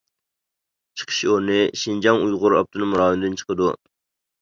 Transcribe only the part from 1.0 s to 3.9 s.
چىقىش ئورنى شىنجاڭ ئۇيغۇر ئاپتونوم رايونىدىن چىقىدۇ.